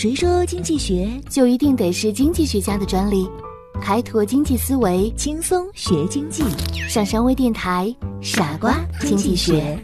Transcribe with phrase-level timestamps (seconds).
[0.00, 3.28] 谁说经济学就一定得是经济学家的专利？
[3.82, 6.42] 开拓经济思维，轻松学经济。
[6.88, 9.78] 上山微电台，傻瓜经济学。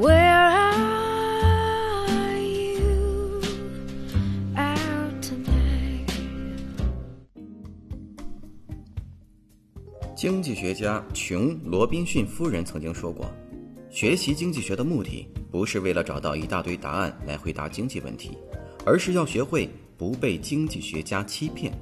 [0.00, 0.16] Where
[2.16, 3.42] are you
[4.56, 6.08] out tonight?
[10.16, 13.30] 经济学家琼·罗宾逊夫人曾经说过
[13.92, 18.36] ：“学习经济学的目的不是为了找到一大堆答案来回答经济问题，
[18.84, 21.72] 而是要学会不被经济学家欺骗。”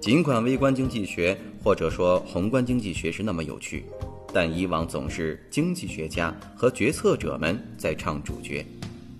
[0.00, 3.84] 尽管微观经济学或者说宏观经济学是那么有趣，
[4.32, 8.64] 但以往总是经济学家和决策者们在唱主角。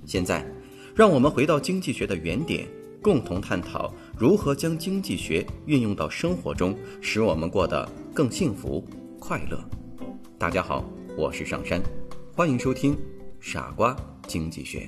[0.07, 0.43] 现在，
[0.95, 2.67] 让我们回到经济学的原点，
[3.03, 8.83] 共同探讨如何将经济学运用到生活中，使我们过得更幸福
[9.21, 9.63] 快乐。
[10.39, 11.83] 大家好，我是上山，
[12.35, 12.95] 欢迎收听
[13.41, 14.81] 《傻瓜经济学》。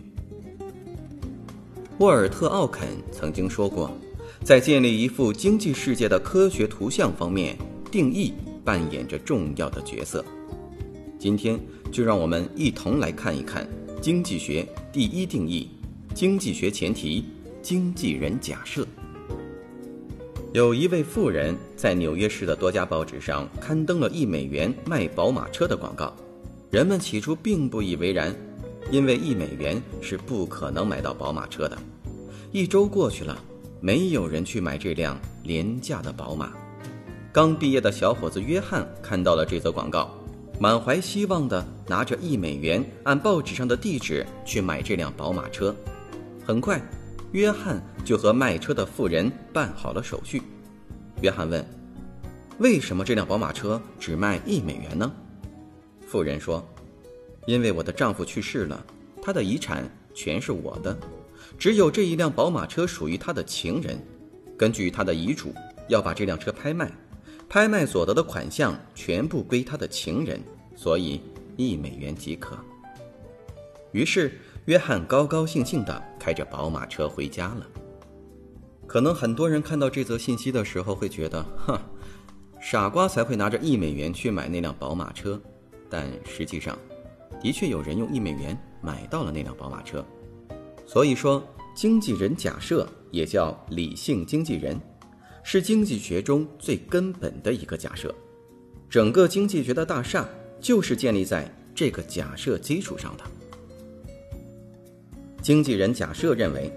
[1.98, 3.90] 沃尔特·奥肯曾经说过，
[4.44, 7.56] 在建立一幅经济世界的科学图像方面，
[7.90, 8.32] 定义
[8.64, 10.24] 扮演着重要的角色。
[11.18, 11.58] 今天
[11.90, 13.68] 就让我们一同来看一看
[14.00, 15.68] 经济学第一定义：
[16.14, 17.24] 经济学前提，
[17.60, 18.86] 经纪人假设。
[20.54, 26.14] 有一位富人在纽约市的多家报纸上刊登了一美元卖宝马车的广告，
[26.70, 28.34] 人们起初并不以为然，
[28.90, 31.78] 因为一美元是不可能买到宝马车的。
[32.52, 33.42] 一周过去了，
[33.80, 36.52] 没有人去买这辆廉价的宝马。
[37.32, 40.10] 刚毕业的小伙子约翰看到了这则广告，
[40.60, 45.74] 满怀希望的拿着一美元按报纸上的地址去买这辆宝马车。
[46.44, 46.78] 很快，
[47.32, 50.42] 约翰就和卖车的妇人办好了手续。
[51.22, 51.64] 约翰问
[52.60, 55.10] ：“为什么这辆宝马车只卖一美元呢？”
[56.08, 56.66] 妇人说
[57.46, 58.82] ：“因为我的丈夫去世了，
[59.20, 59.84] 他的遗产
[60.14, 60.98] 全是我的，
[61.58, 64.02] 只有这一辆宝马车属于他的情人。
[64.56, 65.52] 根据他的遗嘱，
[65.86, 66.90] 要把这辆车拍卖，
[67.46, 70.40] 拍卖所得的款项全部归他的情人，
[70.74, 71.20] 所以
[71.58, 72.56] 一美元即可。”
[73.92, 77.66] 于是，约翰高高兴兴地开着宝马车回家了。
[78.86, 81.78] 可能很多人看到这则信息的时候会觉得，哼，
[82.62, 85.38] 傻瓜才会拿着一美元去买那辆宝马车。
[85.90, 86.78] 但实际上，
[87.40, 90.04] 的确有人用一美元买到了那辆宝马车。
[90.86, 94.80] 所以说，经纪人假设也叫理性经纪人，
[95.42, 98.14] 是经济学中最根本的一个假设。
[98.88, 100.26] 整个经济学的大厦
[100.60, 103.24] 就是建立在这个假设基础上的。
[105.42, 106.72] 经纪人假设认为，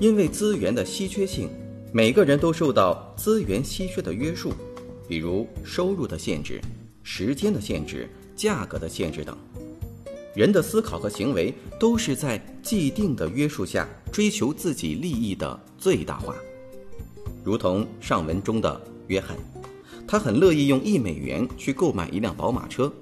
[0.00, 1.48] 因为资源的稀缺性，
[1.92, 4.52] 每个人都受到资源稀缺的约束，
[5.08, 6.60] 比如收入的限制、
[7.02, 9.36] 时间的限制、价格的限制等。
[10.34, 16.34] 人的思考和行为都是在既定的约束下追求自己利益的最大化。
[17.44, 19.36] 如同上文中的约翰，
[20.06, 22.92] 他很乐意用一美元去购买一辆宝马车。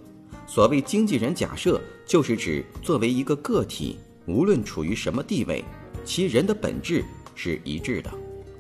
[0.47, 3.97] 所谓经纪人假设，就是指作为一个个体。
[4.27, 5.65] 无论处于什么地位，
[6.05, 7.05] 其人的本质
[7.35, 8.11] 是一致的，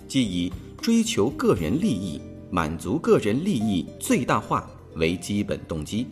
[0.09, 2.21] 即以追求个人利益、
[2.51, 6.07] 满足个人利益最大化为基本动机，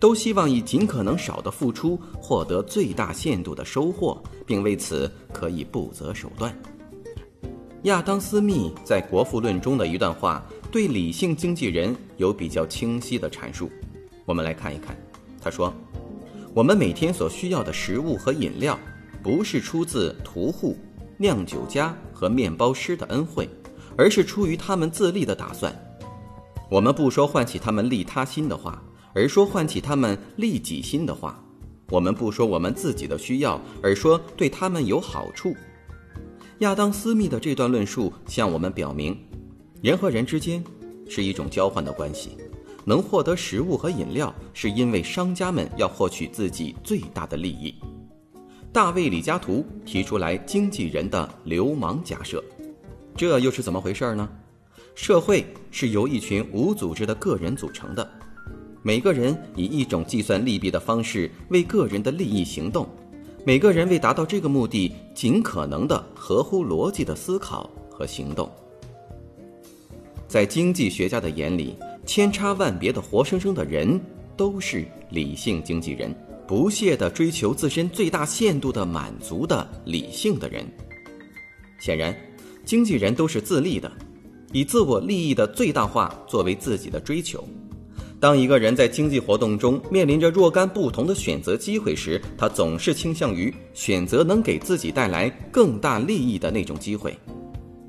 [0.00, 6.52] 都希望以尽可能少的付出获得最大限度的收获，并为此可以不择手段。
[7.84, 13.70] 亚当·斯密在《国富论》中的一段话，对理性经纪人有比较清晰的阐述。
[14.24, 14.96] 我们来看一看，
[15.40, 15.72] 他说。
[16.52, 18.76] 我们每天所需要的食物和饮料，
[19.22, 20.76] 不是出自屠户、
[21.16, 23.48] 酿酒家和面包师的恩惠，
[23.96, 25.72] 而是出于他们自立的打算。
[26.68, 28.82] 我们不说唤起他们利他心的话，
[29.14, 31.42] 而说唤起他们利己心的话。
[31.88, 35.54] 我们不说我们自己的需要，而说对他们有好处。
[36.60, 39.16] 亚当·斯密的这段论述向我们表明，
[39.82, 40.62] 人和人之间
[41.08, 42.36] 是一种交换的关系。
[42.84, 47.74] 能获得食物和饮料，是因为商家们要获取自己最大的利益。
[48.72, 52.42] 大卫·李嘉图提出来经纪人的流氓假设，
[53.16, 54.28] 这又是怎么回事呢？
[54.94, 58.10] 社会是由一群无组织的个人组成的，
[58.82, 62.88] 每个人以一种计算利弊的方式为个人的利益行动，
[63.44, 68.50] 每个人为达到这个目的，尽可能的合乎逻辑的思考和行动。
[70.26, 71.76] 在经济学家的眼里。
[72.06, 74.00] 千差万别的活生生的人
[74.36, 76.12] 都是理性经纪人，
[76.44, 80.66] 不懈地追求自身最大限度的满足的理性的人。
[81.78, 82.16] 显然，
[82.64, 83.92] 经纪人都是自利的，
[84.50, 87.46] 以自我利益的最大化作为自己的追求。
[88.20, 97.18] 当一个人在经济活动中面临着若干不同的选择机会时，他总是倾向于选择能给自己带来更大利益的那种机会，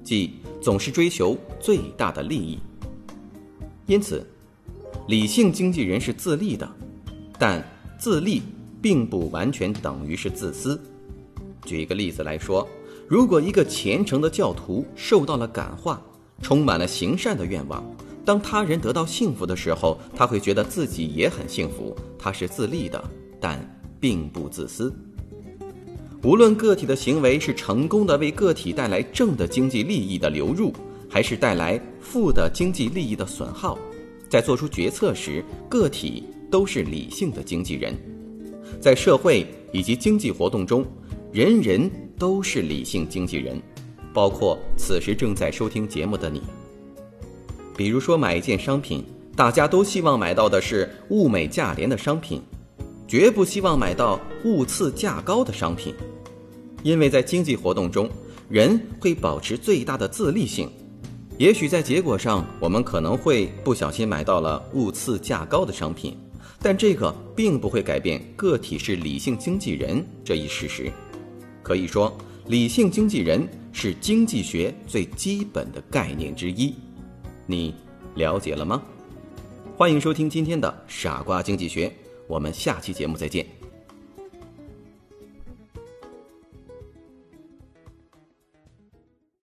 [0.06, 0.32] 即
[0.62, 2.58] 总是追求最大的利益。
[3.88, 4.26] 因此，
[5.06, 6.70] 理性经纪人是自利的，
[7.38, 7.62] 但
[8.00, 8.42] 自利
[8.82, 10.80] 并不完全等于是自私。
[11.66, 12.66] 举一个例子来说，
[13.06, 16.02] 如果一个虔诚的教徒受到了感化，
[16.42, 17.84] 充满了行善的愿望。
[18.24, 21.96] 当他人得到幸福的时候，他会觉得自己也很幸福。
[22.20, 23.04] 他是自利的，
[23.40, 23.60] 但
[24.00, 24.94] 并不自私。
[26.24, 30.72] 无论个体的行为是成功的为个体带来正的经济利益的流入，
[31.10, 33.76] 还是带来负的经济利益的损耗，
[34.30, 37.98] 在做出决策时，个体都是理性的经纪人。
[38.80, 40.86] 在社会以及经济活动中，
[41.32, 41.90] 人人
[42.20, 43.60] 都是理性经纪人，
[44.14, 46.40] 包括此时正在收听节目的你。
[47.76, 49.04] 比如说，买一件商品，
[49.36, 52.42] 大家都希望买到的是物美价廉的商品，
[53.08, 55.94] 绝不希望买到物次价高的商品，
[56.84, 58.10] 因为在经济活动中，
[58.50, 60.70] 人会保持最大的自利性。
[61.38, 66.16] 也许在结果上，我们可能会不小心买到了物次价高的商品，
[66.62, 70.92] 但这个并不会改变个体是理性经纪人这一事实。
[71.64, 72.16] 可以说，
[72.48, 76.76] 理性经纪人是经济学最基本的概念之一。
[77.52, 77.76] 你
[78.16, 78.82] 了解了吗？
[79.78, 81.88] 欢迎收听今天的《傻瓜经济学》，
[82.28, 83.46] 我们下期节目再见。